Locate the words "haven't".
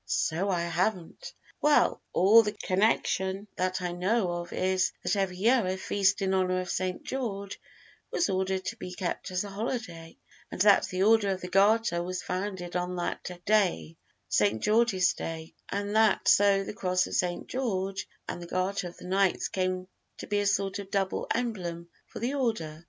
0.61-1.31